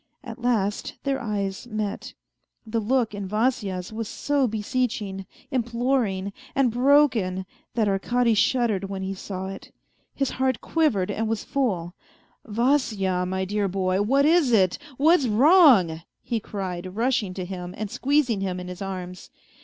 At 0.23 0.41
last 0.41 0.95
their 1.03 1.21
eyes 1.21 1.67
met. 1.67 2.15
The 2.65 2.79
look 2.79 3.13
in 3.13 3.27
Vasya's 3.27 3.93
was 3.93 4.07
so 4.07 4.47
beseeching, 4.47 5.27
imploring, 5.51 6.33
and 6.55 6.71
broken, 6.71 7.45
that 7.75 7.87
Arkady 7.87 8.33
shuddered 8.33 8.85
when 8.85 9.03
he 9.03 9.13
saw 9.13 9.49
it. 9.49 9.71
His 10.15 10.31
heart 10.31 10.59
quivered 10.59 11.11
and 11.11 11.27
was 11.27 11.43
full. 11.43 11.93
A 12.43 12.47
FAINT 12.47 12.55
HEART 12.57 12.57
183" 12.73 12.75
Vasya, 13.05 13.25
my 13.27 13.45
dear 13.45 13.67
boy, 13.67 14.01
what 14.01 14.25
is 14.25 14.51
it? 14.51 14.79
What's 14.97 15.27
wrong?" 15.27 16.01
he 16.23 16.39
cried, 16.39 16.95
rushing 16.95 17.35
to 17.35 17.45
him 17.45 17.75
and 17.77 17.91
squeezing 17.91 18.41
him 18.41 18.59
in 18.59 18.69
his 18.69 18.81
arms. 18.81 19.29